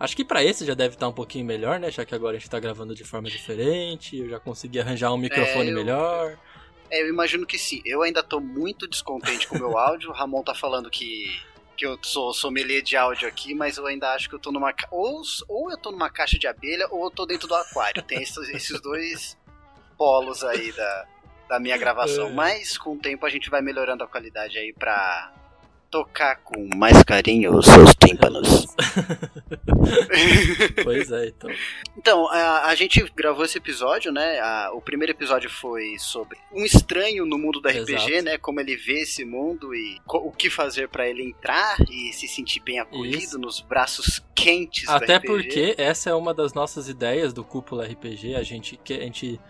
Acho 0.00 0.16
que 0.16 0.24
para 0.24 0.42
esse 0.42 0.64
já 0.64 0.74
deve 0.74 0.94
estar 0.94 1.06
um 1.06 1.12
pouquinho 1.12 1.44
melhor, 1.44 1.78
né? 1.78 1.90
Já 1.90 2.04
que 2.04 2.14
agora 2.14 2.36
a 2.36 2.40
gente 2.40 2.48
tá 2.48 2.58
gravando 2.58 2.94
de 2.94 3.04
forma 3.04 3.28
diferente, 3.28 4.16
eu 4.16 4.28
já 4.30 4.40
consegui 4.40 4.80
arranjar 4.80 5.12
um 5.12 5.18
microfone 5.18 5.68
é, 5.68 5.72
eu... 5.72 5.74
melhor. 5.74 6.38
É, 6.90 7.02
eu 7.02 7.08
imagino 7.08 7.46
que 7.46 7.58
sim. 7.58 7.82
Eu 7.84 8.02
ainda 8.02 8.22
tô 8.22 8.40
muito 8.40 8.88
descontente 8.88 9.46
com 9.46 9.56
o 9.56 9.58
meu 9.58 9.78
áudio. 9.78 10.10
O 10.10 10.12
Ramon 10.14 10.42
tá 10.42 10.54
falando 10.54 10.90
que 10.90 11.26
que 11.76 11.86
eu 11.86 11.98
sou 12.02 12.32
sommelier 12.32 12.82
de 12.82 12.96
áudio 12.96 13.28
aqui, 13.28 13.54
mas 13.54 13.76
eu 13.76 13.86
ainda 13.86 14.12
acho 14.12 14.28
que 14.28 14.34
eu 14.34 14.38
tô 14.38 14.50
numa. 14.50 14.74
Ou, 14.90 15.22
ou 15.48 15.70
eu 15.70 15.76
tô 15.76 15.90
numa 15.90 16.10
caixa 16.10 16.38
de 16.38 16.46
abelha, 16.46 16.86
ou 16.90 17.04
eu 17.04 17.10
tô 17.10 17.26
dentro 17.26 17.48
do 17.48 17.54
aquário. 17.54 18.02
Tem 18.02 18.22
esses, 18.22 18.48
esses 18.48 18.80
dois 18.80 19.36
polos 19.96 20.42
aí 20.44 20.72
da, 20.72 21.06
da 21.48 21.60
minha 21.60 21.76
gravação. 21.76 22.28
É. 22.28 22.32
Mas 22.32 22.78
com 22.78 22.94
o 22.94 22.98
tempo 22.98 23.24
a 23.26 23.30
gente 23.30 23.50
vai 23.50 23.60
melhorando 23.60 24.04
a 24.04 24.08
qualidade 24.08 24.58
aí 24.58 24.72
pra 24.72 25.32
tocar 25.90 26.36
com 26.36 26.68
mais 26.74 27.02
carinho 27.04 27.56
os 27.56 27.66
seus 27.66 27.94
tímpanos. 27.94 28.66
pois 30.82 31.10
é, 31.10 31.28
então. 31.28 31.50
Então, 31.96 32.28
a, 32.28 32.66
a, 32.66 32.74
gente 32.74 33.04
gravou 33.14 33.44
esse 33.44 33.58
episódio, 33.58 34.12
né? 34.12 34.40
A, 34.40 34.70
o 34.72 34.80
primeiro 34.80 35.12
episódio 35.12 35.50
foi 35.50 35.96
sobre 35.98 36.38
um 36.52 36.64
estranho 36.64 37.24
no 37.26 37.38
mundo 37.38 37.60
do 37.60 37.68
RPG, 37.68 37.92
Exato. 37.92 38.22
né? 38.22 38.38
Como 38.38 38.60
ele 38.60 38.76
vê 38.76 39.02
esse 39.02 39.24
mundo 39.24 39.74
e 39.74 39.98
o 40.06 40.30
que 40.30 40.50
fazer 40.50 40.88
para 40.88 41.08
ele 41.08 41.22
entrar 41.22 41.76
e 41.90 42.12
se 42.12 42.26
sentir 42.28 42.60
bem 42.60 42.78
acolhido 42.78 43.18
Isso. 43.18 43.38
nos 43.38 43.60
braços 43.60 44.22
quentes 44.34 44.88
Até 44.88 45.18
porque 45.18 45.74
essa 45.78 46.10
é 46.10 46.14
uma 46.14 46.34
das 46.34 46.52
nossas 46.52 46.88
ideias 46.88 47.32
do 47.32 47.44
Cúpula 47.44 47.86
RPG. 47.86 48.34
A 48.34 48.42
gente, 48.42 48.78
a 48.90 48.92
gente 48.92 49.40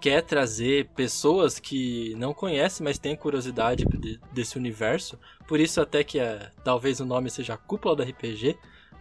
quer 0.00 0.22
trazer 0.22 0.88
pessoas 0.94 1.58
que 1.58 2.14
não 2.16 2.32
conhecem, 2.32 2.84
mas 2.84 2.98
têm 2.98 3.16
curiosidade 3.16 3.84
de, 3.84 4.20
desse 4.32 4.56
universo. 4.56 5.18
Por 5.46 5.60
isso 5.60 5.80
até 5.80 6.04
que 6.04 6.18
é, 6.18 6.50
talvez 6.64 7.00
o 7.00 7.04
nome 7.04 7.30
seja 7.30 7.56
Cúpula 7.56 7.96
do 7.96 8.02
RPG, 8.02 8.56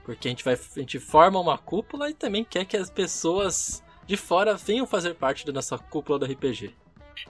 porque 0.08 0.30
a 0.30 0.32
gente 0.32 0.46
vai 0.46 0.54
a 0.54 0.80
gente 0.80 1.00
forma 1.00 1.38
uma 1.38 1.58
cúpula 1.58 2.10
e 2.10 2.14
também 2.14 2.42
quer 2.42 2.64
que 2.64 2.78
as 2.78 2.90
pessoas 2.90 3.84
de 4.06 4.16
fora 4.16 4.56
venham 4.56 4.88
fazer 4.88 5.16
parte 5.16 5.46
da 5.46 5.52
nossa 5.52 5.78
cúpula 5.78 6.18
do 6.18 6.26
RPG. 6.26 6.74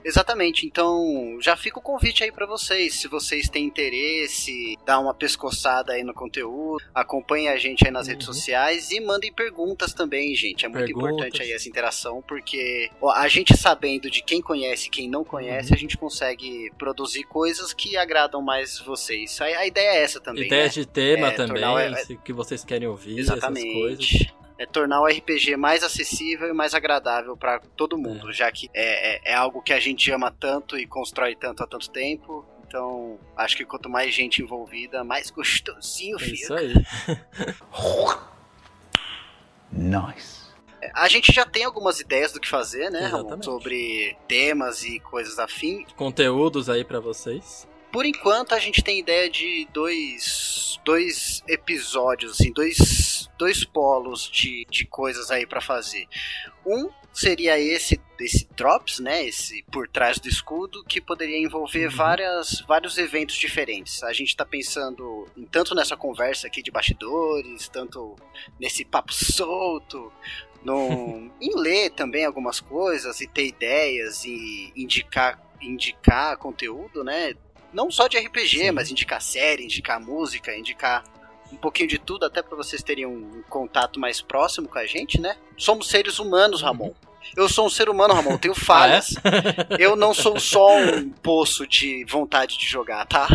Exatamente, 0.04 0.66
então 0.66 1.38
já 1.40 1.56
fica 1.56 1.78
o 1.78 1.82
convite 1.82 2.24
aí 2.24 2.32
para 2.32 2.46
vocês. 2.46 2.94
Se 2.94 3.08
vocês 3.08 3.48
têm 3.48 3.64
interesse, 3.64 4.76
dá 4.84 4.98
uma 4.98 5.14
pescoçada 5.14 5.92
aí 5.92 6.02
no 6.02 6.14
conteúdo, 6.14 6.82
acompanhe 6.94 7.48
a 7.48 7.56
gente 7.56 7.86
aí 7.86 7.90
nas 7.90 8.06
uhum. 8.06 8.12
redes 8.12 8.26
sociais 8.26 8.90
e 8.90 9.00
mandem 9.00 9.32
perguntas 9.32 9.92
também, 9.92 10.34
gente. 10.34 10.64
É 10.64 10.68
muito 10.68 10.84
perguntas. 10.84 11.12
importante 11.12 11.42
aí 11.42 11.52
essa 11.52 11.68
interação, 11.68 12.22
porque 12.26 12.90
ó, 13.00 13.10
a 13.10 13.28
gente 13.28 13.56
sabendo 13.56 14.10
de 14.10 14.22
quem 14.22 14.40
conhece 14.40 14.88
e 14.88 14.90
quem 14.90 15.08
não 15.08 15.24
conhece, 15.24 15.70
uhum. 15.70 15.76
a 15.76 15.78
gente 15.78 15.96
consegue 15.96 16.70
produzir 16.78 17.24
coisas 17.24 17.72
que 17.72 17.96
agradam 17.96 18.42
mais 18.42 18.78
vocês. 18.78 19.40
A, 19.40 19.44
a 19.44 19.66
ideia 19.66 19.90
é 19.90 20.02
essa 20.02 20.20
também. 20.20 20.46
Ideia 20.46 20.64
né? 20.64 20.68
de 20.68 20.86
tema 20.86 21.28
é, 21.28 21.30
também, 21.32 21.64
é, 21.64 22.16
que 22.24 22.32
vocês 22.32 22.64
querem 22.64 22.88
ouvir, 22.88 23.18
Exatamente. 23.18 23.66
essas 23.66 23.80
coisas 23.80 24.37
é 24.58 24.66
tornar 24.66 25.00
o 25.00 25.06
RPG 25.06 25.56
mais 25.56 25.84
acessível 25.84 26.48
e 26.48 26.52
mais 26.52 26.74
agradável 26.74 27.36
para 27.36 27.60
todo 27.76 27.96
mundo, 27.96 28.30
é. 28.30 28.32
já 28.32 28.50
que 28.50 28.68
é, 28.74 29.14
é, 29.14 29.20
é, 29.32 29.34
algo 29.34 29.62
que 29.62 29.72
a 29.72 29.78
gente 29.78 30.10
ama 30.10 30.32
tanto 30.32 30.76
e 30.76 30.84
constrói 30.84 31.36
tanto 31.36 31.62
há 31.62 31.66
tanto 31.66 31.88
tempo. 31.90 32.44
Então, 32.66 33.20
acho 33.36 33.56
que 33.56 33.64
quanto 33.64 33.88
mais 33.88 34.12
gente 34.12 34.42
envolvida, 34.42 35.04
mais 35.04 35.30
gostosinho 35.30 36.16
é 36.16 36.18
fica. 36.18 36.34
Isso 36.34 36.54
aí. 36.54 36.74
nice. 39.72 40.48
A 40.94 41.08
gente 41.08 41.32
já 41.32 41.46
tem 41.46 41.64
algumas 41.64 42.00
ideias 42.00 42.32
do 42.32 42.40
que 42.40 42.48
fazer, 42.48 42.90
né, 42.90 43.06
Ramon? 43.06 43.40
Sobre 43.42 44.16
temas 44.26 44.82
e 44.84 44.98
coisas 45.00 45.38
afim. 45.38 45.86
Conteúdos 45.96 46.68
aí 46.68 46.84
para 46.84 47.00
vocês. 47.00 47.67
Por 47.92 48.04
enquanto, 48.04 48.54
a 48.54 48.58
gente 48.58 48.82
tem 48.82 48.98
ideia 48.98 49.30
de 49.30 49.66
dois, 49.72 50.78
dois 50.84 51.42
episódios, 51.48 52.32
assim, 52.32 52.52
dois, 52.52 53.30
dois 53.38 53.64
polos 53.64 54.30
de, 54.30 54.66
de 54.70 54.84
coisas 54.86 55.30
aí 55.30 55.46
para 55.46 55.60
fazer. 55.60 56.06
Um 56.66 56.90
seria 57.12 57.58
esse 57.58 58.00
desse 58.16 58.48
drops, 58.56 59.00
né, 59.00 59.24
esse 59.26 59.64
por 59.72 59.88
trás 59.88 60.18
do 60.18 60.28
escudo, 60.28 60.84
que 60.84 61.00
poderia 61.00 61.38
envolver 61.38 61.88
uhum. 61.88 61.96
várias, 61.96 62.60
vários 62.66 62.98
eventos 62.98 63.36
diferentes. 63.36 64.02
A 64.02 64.12
gente 64.12 64.28
está 64.28 64.44
pensando 64.44 65.26
em 65.36 65.44
tanto 65.44 65.74
nessa 65.74 65.96
conversa 65.96 66.46
aqui 66.46 66.62
de 66.62 66.70
bastidores, 66.70 67.68
tanto 67.68 68.16
nesse 68.58 68.84
papo 68.84 69.12
solto, 69.12 70.12
no, 70.62 71.30
em 71.40 71.56
ler 71.56 71.90
também 71.90 72.24
algumas 72.24 72.60
coisas 72.60 73.20
e 73.20 73.26
ter 73.26 73.46
ideias 73.46 74.24
e 74.24 74.72
indicar 74.76 75.42
indicar 75.60 76.36
conteúdo, 76.36 77.02
né? 77.02 77.34
Não 77.72 77.90
só 77.90 78.08
de 78.08 78.18
RPG, 78.18 78.58
Sim. 78.58 78.70
mas 78.70 78.90
indicar 78.90 79.20
série, 79.20 79.64
indicar 79.64 80.00
música, 80.00 80.56
indicar 80.56 81.04
um 81.52 81.56
pouquinho 81.56 81.88
de 81.88 81.98
tudo, 81.98 82.26
até 82.26 82.42
para 82.42 82.56
vocês 82.56 82.82
terem 82.82 83.06
um 83.06 83.42
contato 83.48 83.98
mais 83.98 84.20
próximo 84.20 84.68
com 84.68 84.78
a 84.78 84.86
gente, 84.86 85.20
né? 85.20 85.36
Somos 85.56 85.88
seres 85.88 86.18
humanos, 86.18 86.62
Ramon. 86.62 86.92
Eu 87.36 87.48
sou 87.48 87.66
um 87.66 87.70
ser 87.70 87.88
humano, 87.88 88.14
Ramon, 88.14 88.38
tenho 88.38 88.54
falhas. 88.54 89.14
Ah, 89.18 89.76
é? 89.78 89.78
Eu 89.82 89.96
não 89.96 90.14
sou 90.14 90.38
só 90.38 90.78
um 90.78 91.10
poço 91.10 91.66
de 91.66 92.04
vontade 92.04 92.58
de 92.58 92.66
jogar, 92.66 93.06
tá? 93.06 93.28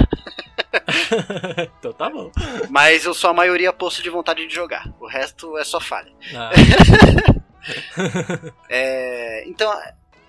então 1.80 1.94
tá 1.94 2.10
bom. 2.10 2.32
Mas 2.70 3.06
eu 3.06 3.14
sou 3.14 3.30
a 3.30 3.34
maioria 3.34 3.72
poço 3.72 4.02
de 4.02 4.10
vontade 4.10 4.48
de 4.48 4.54
jogar. 4.54 4.92
O 5.00 5.08
resto 5.08 5.58
é 5.58 5.64
só 5.64 5.80
falha. 5.80 6.12
Ah. 6.36 6.52
é, 8.70 9.48
então, 9.48 9.72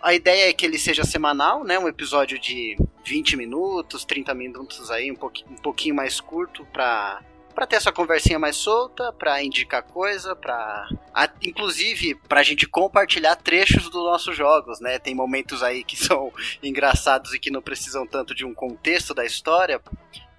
a 0.05 0.13
ideia 0.13 0.51
é 0.51 0.53
que 0.53 0.67
ele 0.67 0.79
seja 0.79 1.03
semanal, 1.03 1.65
né? 1.65 1.79
Um 1.79 1.89
episódio 1.89 2.39
de 2.39 2.77
20 3.07 3.39
minutos, 3.39 4.05
30 4.05 4.35
minutos 4.35 4.91
aí, 4.91 5.11
um 5.11 5.17
pouquinho, 5.17 5.51
um 5.51 5.57
pouquinho 5.57 5.95
mais 5.95 6.21
curto 6.21 6.67
pra, 6.67 7.23
pra 7.55 7.67
ter 7.67 7.77
essa 7.77 7.91
conversinha 7.91 8.39
mais 8.39 8.55
solta, 8.55 9.11
pra 9.15 9.43
indicar 9.43 9.83
coisa, 9.83 10.37
pra. 10.37 10.87
A, 11.15 11.31
inclusive, 11.43 12.17
pra 12.29 12.43
gente 12.43 12.67
compartilhar 12.67 13.35
trechos 13.37 13.85
dos 13.85 14.05
nossos 14.05 14.37
jogos, 14.37 14.79
né? 14.79 14.99
Tem 14.99 15.15
momentos 15.15 15.63
aí 15.63 15.83
que 15.83 15.97
são 16.05 16.31
engraçados 16.63 17.33
e 17.33 17.39
que 17.39 17.51
não 17.51 17.63
precisam 17.63 18.07
tanto 18.07 18.35
de 18.35 18.45
um 18.45 18.53
contexto 18.53 19.15
da 19.15 19.25
história 19.25 19.81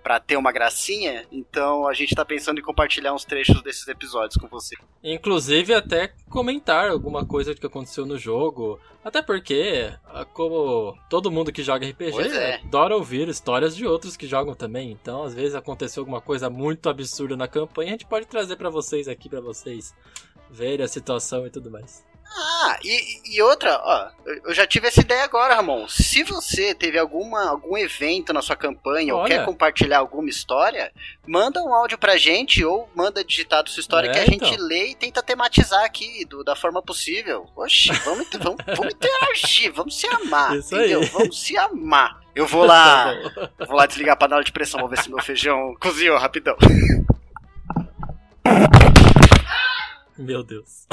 para 0.05 0.19
ter 0.19 0.37
uma 0.37 0.51
gracinha, 0.51 1.25
então 1.31 1.87
a 1.87 1.93
gente 1.95 2.13
tá 2.13 2.23
pensando 2.23 2.59
em 2.59 2.61
compartilhar 2.61 3.11
uns 3.11 3.25
trechos 3.25 3.59
desses 3.63 3.87
episódios 3.87 4.37
com 4.37 4.47
você. 4.47 4.75
Inclusive 5.03 5.73
até 5.73 6.13
comentar 6.29 6.91
alguma 6.91 7.25
coisa 7.25 7.55
que 7.55 7.65
aconteceu 7.65 8.05
no 8.05 8.15
jogo, 8.15 8.79
até 9.03 9.23
porque, 9.23 9.91
como 10.31 10.95
todo 11.09 11.31
mundo 11.31 11.51
que 11.51 11.63
joga 11.63 11.89
RPG 11.89 12.21
é. 12.37 12.61
adora 12.63 12.95
ouvir 12.95 13.27
histórias 13.27 13.75
de 13.75 13.87
outros 13.87 14.15
que 14.15 14.27
jogam 14.27 14.53
também, 14.53 14.91
então 14.91 15.23
às 15.23 15.33
vezes 15.33 15.55
aconteceu 15.55 16.01
alguma 16.01 16.21
coisa 16.21 16.51
muito 16.51 16.87
absurda 16.87 17.35
na 17.35 17.47
campanha, 17.47 17.87
a 17.87 17.91
gente 17.93 18.05
pode 18.05 18.27
trazer 18.27 18.57
para 18.57 18.69
vocês 18.69 19.07
aqui 19.07 19.27
para 19.27 19.41
vocês 19.41 19.91
verem 20.51 20.85
a 20.85 20.87
situação 20.87 21.47
e 21.47 21.49
tudo 21.49 21.71
mais. 21.71 22.05
Ah, 22.37 22.77
e, 22.83 23.35
e 23.35 23.41
outra, 23.41 23.79
ó, 23.81 24.09
eu 24.43 24.53
já 24.53 24.67
tive 24.67 24.87
essa 24.87 24.99
ideia 24.99 25.23
agora, 25.23 25.55
Ramon. 25.55 25.87
Se 25.87 26.21
você 26.23 26.75
teve 26.75 26.99
alguma, 26.99 27.49
algum 27.49 27.77
evento 27.77 28.33
na 28.33 28.41
sua 28.41 28.57
campanha 28.57 29.15
Olha. 29.15 29.21
ou 29.21 29.27
quer 29.27 29.45
compartilhar 29.45 29.99
alguma 29.99 30.29
história, 30.29 30.91
manda 31.25 31.63
um 31.63 31.73
áudio 31.73 31.97
pra 31.97 32.17
gente 32.17 32.63
ou 32.65 32.89
manda 32.93 33.23
digitado 33.23 33.69
sua 33.69 33.79
história 33.79 34.09
é, 34.09 34.11
que 34.11 34.19
a 34.19 34.25
gente 34.25 34.53
então. 34.53 34.67
lê 34.67 34.87
e 34.89 34.95
tenta 34.95 35.23
tematizar 35.23 35.85
aqui 35.85 36.25
do, 36.25 36.43
da 36.43 36.55
forma 36.55 36.81
possível. 36.81 37.47
Oxi, 37.55 37.93
vamos, 38.03 38.27
vamos, 38.37 38.57
vamos 38.65 38.93
interagir, 38.93 39.71
vamos 39.71 39.97
se 39.97 40.07
amar, 40.07 40.57
Isso 40.57 40.75
entendeu? 40.75 41.01
Aí. 41.01 41.07
Vamos 41.07 41.41
se 41.41 41.57
amar. 41.57 42.19
Eu 42.35 42.45
vou 42.45 42.65
lá, 42.67 43.15
tá 43.33 43.65
vou 43.65 43.77
lá 43.77 43.85
desligar 43.85 44.13
a 44.13 44.17
panela 44.17 44.43
de 44.43 44.51
pressão, 44.51 44.81
vou 44.81 44.89
ver 44.89 45.01
se 45.01 45.09
meu 45.09 45.21
feijão 45.23 45.73
cozinhou 45.79 46.17
rapidão. 46.17 46.57
Meu 50.17 50.43
Deus. 50.43 50.85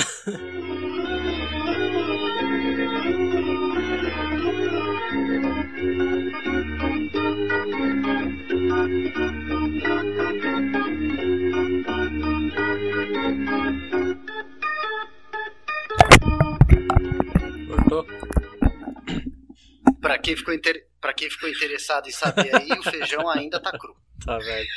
Quem, 20.32 20.36
ficou 20.36 20.54
inter... 20.54 20.86
pra 21.00 21.12
quem 21.12 21.30
ficou 21.30 21.48
interessado 21.48 22.08
em 22.08 22.12
saber 22.12 22.54
aí, 22.54 22.72
o 22.72 22.82
feijão 22.82 23.28
ainda 23.28 23.60
tá 23.60 23.76
cru. 23.78 23.94
Tá 24.24 24.38
velho. 24.38 24.68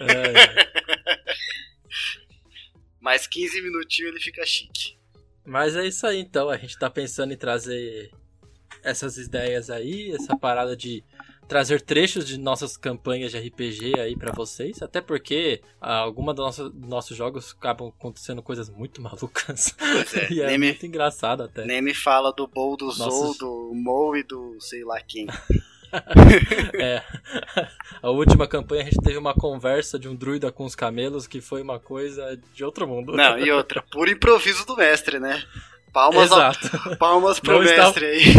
É. 0.00 0.32
Mais 2.98 3.26
15 3.26 3.60
minutinhos 3.60 4.12
ele 4.12 4.20
fica 4.20 4.42
chique. 4.46 4.98
Mas 5.44 5.76
é 5.76 5.86
isso 5.86 6.06
aí 6.06 6.18
então, 6.18 6.48
a 6.48 6.56
gente 6.56 6.78
tá 6.78 6.88
pensando 6.88 7.34
em 7.34 7.36
trazer 7.36 8.10
essas 8.82 9.18
ideias 9.18 9.68
aí, 9.68 10.12
essa 10.12 10.34
parada 10.34 10.74
de 10.74 11.04
trazer 11.50 11.80
trechos 11.80 12.24
de 12.24 12.38
nossas 12.38 12.76
campanhas 12.76 13.32
de 13.32 13.38
RPG 13.38 13.98
aí 13.98 14.16
para 14.16 14.30
vocês, 14.32 14.80
até 14.82 15.00
porque 15.00 15.60
ah, 15.80 15.96
algumas 15.96 16.36
dos 16.36 16.44
nossos, 16.44 16.72
nossos 16.74 17.16
jogos 17.16 17.56
acabam 17.58 17.88
acontecendo 17.88 18.40
coisas 18.40 18.70
muito 18.70 19.02
malucas. 19.02 19.74
É, 20.14 20.32
e 20.32 20.40
é 20.40 20.56
muito 20.56 20.82
me, 20.82 20.88
engraçado 20.88 21.42
até. 21.42 21.64
Nem 21.64 21.82
me 21.82 21.92
fala 21.92 22.32
do 22.32 22.46
Bowl, 22.46 22.76
do 22.76 22.86
Nossos... 22.86 23.36
Zou, 23.36 23.36
do 23.36 23.74
Mo 23.74 24.14
e 24.14 24.22
do 24.22 24.58
sei 24.60 24.84
lá 24.84 25.00
quem. 25.00 25.26
é. 26.78 27.02
A 28.00 28.10
última 28.10 28.46
campanha 28.46 28.82
a 28.82 28.84
gente 28.84 29.02
teve 29.02 29.18
uma 29.18 29.34
conversa 29.34 29.98
de 29.98 30.08
um 30.08 30.14
druida 30.14 30.52
com 30.52 30.64
os 30.64 30.76
camelos 30.76 31.26
que 31.26 31.40
foi 31.40 31.62
uma 31.62 31.80
coisa 31.80 32.40
de 32.54 32.64
outro 32.64 32.86
mundo. 32.86 33.12
Não, 33.12 33.36
e 33.40 33.50
outra, 33.50 33.82
por 33.90 34.08
improviso 34.08 34.64
do 34.64 34.76
mestre, 34.76 35.18
né? 35.18 35.42
Palmas, 35.92 36.30
Exato. 36.30 36.70
Ao, 36.90 36.94
palmas 36.96 37.40
pro 37.40 37.54
não 37.54 37.64
mestre 37.64 38.06
aí. 38.06 38.34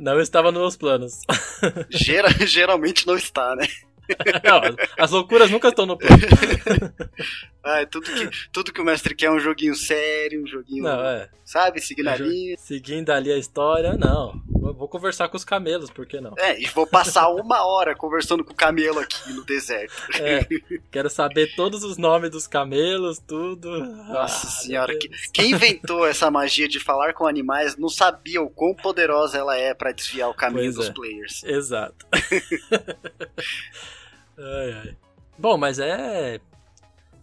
Não 0.00 0.18
estava 0.18 0.50
nos 0.50 0.76
planos. 0.76 1.20
Geral, 1.90 2.32
geralmente 2.46 3.06
não 3.06 3.16
está, 3.16 3.54
né? 3.54 3.66
Não, 4.42 4.76
as 4.98 5.10
loucuras 5.10 5.50
nunca 5.50 5.68
estão 5.68 5.84
no 5.84 5.96
plano. 5.96 6.16
Ah, 7.62 7.84
tudo 7.86 8.06
que, 8.10 8.30
tudo 8.52 8.72
que 8.72 8.80
o 8.80 8.84
mestre 8.84 9.14
quer 9.14 9.26
é 9.26 9.30
um 9.30 9.38
joguinho 9.38 9.74
sério, 9.74 10.42
um 10.42 10.46
joguinho. 10.46 10.84
Não, 10.84 11.04
é. 11.04 11.28
Sabe? 11.44 11.80
Seguindo 11.80 12.08
a 12.08 12.16
linha. 12.16 12.56
Seguindo 12.58 13.10
ali 13.10 13.32
a 13.32 13.36
história, 13.36 13.96
não. 13.96 14.40
Vou 14.48 14.88
conversar 14.88 15.28
com 15.28 15.36
os 15.36 15.44
camelos, 15.44 15.90
por 15.90 16.06
que 16.06 16.20
não? 16.20 16.34
É, 16.38 16.60
e 16.60 16.66
vou 16.66 16.86
passar 16.86 17.28
uma 17.28 17.66
hora 17.66 17.94
conversando 17.94 18.44
com 18.44 18.52
o 18.52 18.56
camelo 18.56 18.98
aqui 18.98 19.32
no 19.32 19.44
deserto. 19.44 19.92
É, 20.20 20.46
quero 20.90 21.10
saber 21.10 21.54
todos 21.54 21.82
os 21.82 21.96
nomes 21.98 22.30
dos 22.30 22.46
camelos, 22.46 23.18
tudo. 23.18 23.68
Nossa 23.78 24.46
ah, 24.46 24.50
senhora, 24.50 24.96
que, 24.96 25.08
quem 25.32 25.50
inventou 25.52 26.06
essa 26.06 26.30
magia 26.30 26.68
de 26.68 26.78
falar 26.78 27.14
com 27.14 27.26
animais 27.26 27.76
não 27.76 27.88
sabia 27.88 28.40
o 28.40 28.48
quão 28.48 28.74
poderosa 28.74 29.38
ela 29.38 29.56
é 29.56 29.74
para 29.74 29.92
desviar 29.92 30.30
o 30.30 30.34
caminho 30.34 30.72
pois 30.72 30.76
dos 30.76 30.88
é. 30.88 30.92
players. 30.92 31.44
Exato. 31.44 32.06
ai, 34.38 34.72
ai. 34.72 34.96
Bom, 35.38 35.56
mas 35.56 35.78
é 35.78 36.40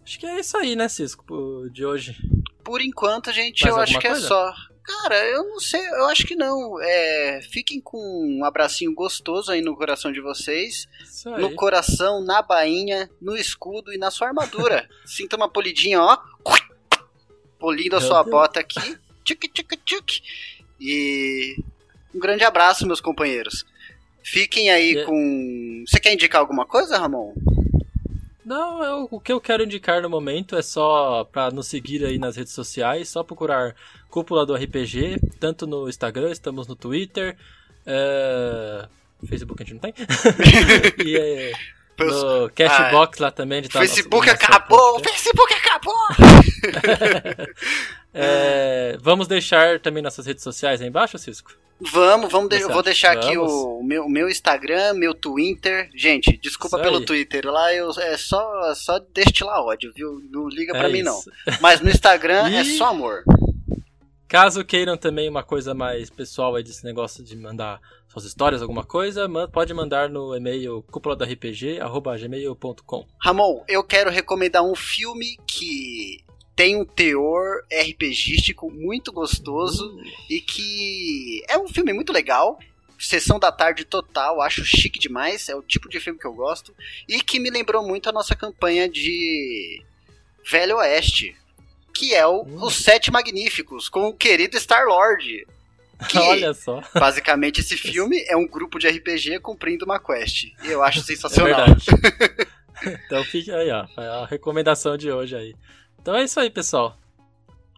Acho 0.07 0.19
que 0.19 0.25
é 0.25 0.39
isso 0.39 0.55
aí, 0.55 0.73
né, 0.73 0.87
Cisco, 0.87 1.69
de 1.69 1.85
hoje. 1.85 2.15
Por 2.63 2.79
enquanto, 2.79 3.29
gente, 3.33 3.63
Mais 3.63 3.75
eu 3.75 3.81
acho 3.81 3.99
que 3.99 4.07
é 4.07 4.11
coisa? 4.11 4.25
é 4.25 4.29
só. 4.29 4.53
Cara, 4.81 5.21
eu 5.25 5.43
não 5.43 5.59
sei, 5.59 5.85
eu 5.85 6.05
acho 6.05 6.25
que 6.25 6.33
não. 6.33 6.81
É, 6.81 7.41
fiquem 7.51 7.81
com 7.81 7.97
um 8.25 8.45
abracinho 8.45 8.93
gostoso 8.93 9.51
aí 9.51 9.59
no 9.59 9.75
coração 9.75 10.09
de 10.09 10.21
vocês. 10.21 10.87
No 11.37 11.53
coração, 11.55 12.23
na 12.23 12.41
bainha, 12.41 13.09
no 13.21 13.35
escudo 13.35 13.91
e 13.91 13.97
na 13.97 14.09
sua 14.09 14.29
armadura. 14.29 14.87
Sinta 15.05 15.35
uma 15.35 15.49
polidinha, 15.49 16.01
ó. 16.01 16.17
Polindo 17.59 17.97
a 17.97 18.01
sua 18.01 18.23
bota 18.23 18.61
aqui. 18.61 18.97
Tchuc, 19.25 19.49
tchuc, 19.49 19.75
tchuc. 19.83 20.21
E 20.79 21.57
um 22.15 22.19
grande 22.19 22.45
abraço, 22.45 22.87
meus 22.87 23.01
companheiros. 23.01 23.65
Fiquem 24.23 24.69
aí 24.71 25.03
com. 25.03 25.83
Você 25.85 25.99
quer 25.99 26.13
indicar 26.13 26.39
alguma 26.39 26.65
coisa, 26.65 26.97
Ramon? 26.97 27.33
Não, 28.47 28.81
eu, 28.81 29.07
o 29.11 29.19
que 29.19 29.33
eu 29.33 29.41
quero 29.41 29.61
indicar 29.61 30.01
no 30.01 30.09
momento 30.09 30.55
é 30.55 30.61
só 30.61 31.25
para 31.25 31.51
nos 31.51 31.67
seguir 31.67 32.05
aí 32.05 32.17
nas 32.17 32.37
redes 32.37 32.53
sociais, 32.53 33.09
só 33.09 33.21
procurar 33.21 33.75
Cúpula 34.09 34.45
do 34.45 34.55
RPG, 34.55 35.19
tanto 35.37 35.67
no 35.67 35.89
Instagram, 35.89 36.31
estamos 36.31 36.65
no 36.65 36.73
Twitter, 36.73 37.37
é... 37.85 38.87
Facebook 39.27 39.61
a 39.61 39.65
gente 39.65 39.73
não 39.73 39.81
tem. 39.81 39.93
e 41.05 41.17
é, 41.17 41.51
no 41.99 42.49
Cashbox 42.51 43.19
ah, 43.19 43.23
lá 43.25 43.31
também. 43.31 43.63
De 43.63 43.67
Facebook 43.67 44.29
acabou! 44.29 45.03
Facebook 45.03 45.51
acabou! 45.65 46.07
é, 48.13 48.97
vamos 49.01 49.27
deixar 49.27 49.81
também 49.81 50.01
nossas 50.01 50.25
redes 50.25 50.41
sociais 50.41 50.81
aí 50.81 50.87
embaixo, 50.87 51.17
Cisco? 51.17 51.51
Vamos, 51.79 52.31
vamos 52.31 52.49
de, 52.49 52.59
eu 52.59 52.69
vou 52.69 52.81
deixar 52.81 53.13
vamos. 53.13 53.27
aqui 53.27 53.37
o 53.37 53.83
meu, 53.83 54.09
meu 54.09 54.27
Instagram, 54.27 54.93
meu 54.93 55.13
Twitter. 55.13 55.91
Gente, 55.95 56.35
desculpa 56.37 56.79
pelo 56.79 57.05
Twitter, 57.05 57.45
lá 57.45 57.71
eu, 57.73 57.91
é 57.99 58.17
só, 58.17 58.73
só 58.73 58.97
destilar 59.13 59.61
ódio, 59.61 59.91
viu? 59.95 60.19
Não 60.31 60.49
liga 60.49 60.73
pra 60.73 60.89
é 60.89 60.91
mim, 60.91 61.01
isso. 61.01 61.31
não. 61.45 61.57
Mas 61.61 61.79
no 61.81 61.89
Instagram 61.89 62.49
e... 62.49 62.55
é 62.55 62.63
só 62.63 62.87
amor. 62.87 63.23
Caso 64.27 64.65
queiram 64.65 64.97
também 64.97 65.29
uma 65.29 65.43
coisa 65.43 65.73
mais 65.73 66.09
pessoal 66.09 66.55
aí 66.55 66.63
desse 66.63 66.83
negócio 66.83 67.23
de 67.23 67.37
mandar 67.37 67.79
suas 68.07 68.25
histórias, 68.25 68.61
alguma 68.61 68.83
coisa, 68.83 69.29
pode 69.53 69.73
mandar 69.73 70.09
no 70.09 70.35
e-mail 70.35 70.83
cúpula-rpg@gmail.com. 70.91 73.07
Ramon, 73.21 73.63
eu 73.67 73.83
quero 73.83 74.09
recomendar 74.09 74.63
um 74.63 74.75
filme 74.75 75.37
que 75.47 76.25
tem 76.57 76.75
um 76.75 76.83
teor 76.83 77.63
RPGístico 77.71 78.71
muito 78.71 79.13
gostoso 79.13 79.95
uh. 79.95 80.03
e 80.27 80.41
que 80.41 81.43
é 81.47 81.55
um 81.55 81.67
filme 81.67 81.93
muito 81.93 82.11
legal. 82.11 82.59
Sessão 82.99 83.37
da 83.37 83.51
tarde 83.51 83.85
total, 83.85 84.41
acho 84.41 84.65
chique 84.65 84.97
demais, 84.97 85.49
é 85.49 85.55
o 85.55 85.61
tipo 85.61 85.87
de 85.87 85.99
filme 85.99 86.19
que 86.19 86.25
eu 86.25 86.33
gosto 86.33 86.73
e 87.07 87.21
que 87.21 87.39
me 87.39 87.51
lembrou 87.51 87.87
muito 87.87 88.09
a 88.09 88.11
nossa 88.11 88.35
campanha 88.35 88.89
de 88.89 89.83
Velho 90.49 90.77
Oeste, 90.77 91.35
que 91.93 92.15
é 92.15 92.25
o, 92.25 92.41
hum. 92.41 92.63
Os 92.63 92.77
Sete 92.77 93.11
Magníficos, 93.11 93.87
com 93.87 94.07
o 94.07 94.13
querido 94.13 94.57
Star-Lord. 94.57 95.45
Olha 96.15 96.55
só. 96.55 96.81
Basicamente, 96.95 97.61
esse 97.61 97.77
filme 97.77 98.25
é 98.27 98.35
um 98.35 98.47
grupo 98.47 98.79
de 98.79 98.87
RPG 98.87 99.41
cumprindo 99.41 99.85
uma 99.85 99.99
quest. 99.99 100.45
E 100.63 100.71
eu 100.71 100.81
acho 100.81 101.01
sensacional. 101.05 101.67
É 101.67 102.97
então 103.05 103.23
fica 103.25 103.57
aí, 103.57 103.69
ó. 103.69 103.85
A 103.95 104.25
recomendação 104.25 104.97
de 104.97 105.11
hoje 105.11 105.35
aí. 105.35 105.55
Então 106.07 106.15
é 106.15 106.23
isso 106.23 106.39
aí, 106.39 106.49
pessoal. 106.49 106.97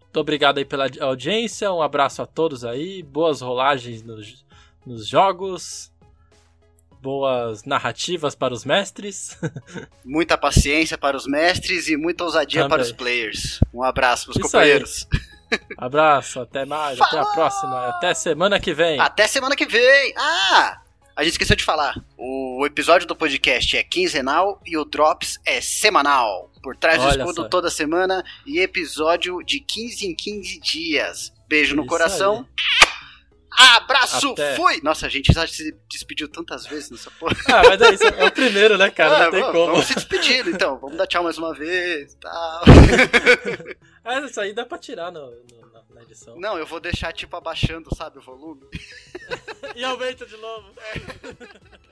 Muito 0.02 0.20
obrigado 0.20 0.58
aí 0.58 0.64
pela 0.64 0.86
audiência, 1.00 1.72
um 1.72 1.82
abraço 1.82 2.22
a 2.22 2.26
todos 2.26 2.64
aí, 2.64 3.02
boas 3.02 3.40
rolagens 3.40 4.04
nos, 4.04 4.46
nos 4.86 5.08
jogos, 5.08 5.90
boas 7.02 7.64
narrativas 7.64 8.36
para 8.36 8.54
os 8.54 8.64
mestres. 8.64 9.36
Muita 10.06 10.38
paciência 10.38 10.96
para 10.96 11.16
os 11.16 11.26
mestres 11.26 11.88
e 11.88 11.96
muita 11.96 12.22
ousadia 12.22 12.62
Também. 12.62 12.76
para 12.76 12.82
os 12.82 12.92
players. 12.92 13.58
Um 13.74 13.82
abraço, 13.82 14.28
meus 14.28 14.36
isso 14.36 14.46
companheiros. 14.46 15.08
Aí. 15.12 15.60
Abraço, 15.76 16.38
até 16.38 16.64
mais, 16.64 16.98
Falou! 16.98 17.22
até 17.22 17.28
a 17.28 17.34
próxima, 17.34 17.86
até 17.88 18.14
semana 18.14 18.60
que 18.60 18.72
vem. 18.72 19.00
Até 19.00 19.26
semana 19.26 19.56
que 19.56 19.66
vem. 19.66 20.14
Ah! 20.16 20.79
A 21.16 21.22
gente 21.22 21.32
esqueceu 21.32 21.56
de 21.56 21.64
falar. 21.64 21.94
O 22.16 22.64
episódio 22.66 23.06
do 23.06 23.14
podcast 23.16 23.76
é 23.76 23.82
quinzenal 23.82 24.60
e 24.64 24.76
o 24.76 24.84
Drops 24.84 25.38
é 25.44 25.60
semanal. 25.60 26.50
Por 26.62 26.76
trás 26.76 27.00
Olha 27.00 27.12
do 27.12 27.18
escudo 27.20 27.42
só. 27.42 27.48
toda 27.48 27.70
semana 27.70 28.22
e 28.46 28.58
episódio 28.60 29.42
de 29.42 29.60
15 29.60 30.06
em 30.06 30.14
15 30.14 30.60
dias. 30.60 31.32
Beijo 31.48 31.74
no 31.74 31.82
Isso 31.82 31.88
coração. 31.88 32.46
Aí. 32.58 32.90
Abraço, 33.76 34.30
Até. 34.30 34.54
fui! 34.54 34.80
Nossa, 34.82 35.06
a 35.06 35.08
gente 35.08 35.32
já 35.32 35.46
se 35.46 35.74
despediu 35.90 36.28
tantas 36.28 36.66
vezes 36.66 36.90
nessa 36.90 37.10
porra. 37.10 37.36
Ah, 37.48 37.62
mas 37.68 37.80
é 37.80 37.92
isso, 37.92 38.04
é 38.04 38.24
o 38.24 38.30
primeiro, 38.30 38.78
né, 38.78 38.90
cara? 38.90 39.16
Ah, 39.16 39.24
Não 39.24 39.30
tem 39.32 39.40
vamos, 39.40 39.54
como. 39.54 39.72
Vamos 39.72 39.86
se 39.86 39.94
despedir, 39.94 40.46
então. 40.48 40.78
Vamos 40.78 40.96
dar 40.96 41.06
tchau 41.06 41.24
mais 41.24 41.36
uma 41.36 41.52
vez 41.52 42.14
tal. 42.20 42.62
ah, 44.04 44.20
isso 44.20 44.40
aí 44.40 44.54
dá 44.54 44.64
pra 44.64 44.78
tirar 44.78 45.10
no, 45.10 45.20
no 45.30 45.59
na 46.00 46.02
edição. 46.02 46.36
Não, 46.38 46.58
eu 46.58 46.66
vou 46.66 46.80
deixar 46.80 47.12
tipo 47.12 47.36
abaixando, 47.36 47.94
sabe, 47.94 48.18
o 48.18 48.22
volume. 48.22 48.62
e 49.76 49.84
aumenta 49.84 50.26
de 50.26 50.36
novo. 50.36 50.72
É. 50.78 51.80